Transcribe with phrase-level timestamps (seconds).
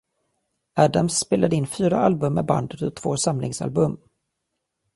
[0.75, 3.97] Adams spelade in fyra album med bandet och två samlingsalbum.